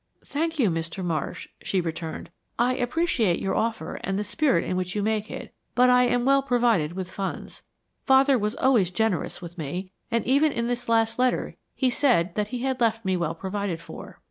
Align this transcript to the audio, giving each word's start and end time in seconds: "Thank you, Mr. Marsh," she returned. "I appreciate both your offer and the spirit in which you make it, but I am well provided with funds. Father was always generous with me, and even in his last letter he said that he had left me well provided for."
"Thank 0.25 0.57
you, 0.57 0.71
Mr. 0.71 1.05
Marsh," 1.05 1.47
she 1.61 1.79
returned. 1.79 2.31
"I 2.57 2.73
appreciate 2.73 3.35
both 3.35 3.43
your 3.43 3.53
offer 3.55 3.99
and 4.03 4.17
the 4.17 4.23
spirit 4.23 4.63
in 4.63 4.75
which 4.75 4.95
you 4.95 5.03
make 5.03 5.29
it, 5.29 5.53
but 5.75 5.91
I 5.91 6.05
am 6.05 6.25
well 6.25 6.41
provided 6.41 6.93
with 6.93 7.11
funds. 7.11 7.61
Father 8.07 8.35
was 8.35 8.55
always 8.55 8.89
generous 8.89 9.43
with 9.43 9.59
me, 9.59 9.91
and 10.09 10.25
even 10.25 10.51
in 10.53 10.67
his 10.69 10.89
last 10.89 11.19
letter 11.19 11.55
he 11.75 11.91
said 11.91 12.33
that 12.33 12.47
he 12.47 12.63
had 12.63 12.81
left 12.81 13.05
me 13.05 13.15
well 13.15 13.35
provided 13.35 13.79
for." 13.79 14.19